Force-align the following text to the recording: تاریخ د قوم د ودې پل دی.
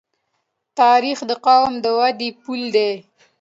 تاریخ 0.79 1.19
د 1.29 1.31
قوم 1.45 1.71
د 1.83 1.85
ودې 1.99 2.29
پل 2.43 2.61
دی. 2.75 2.91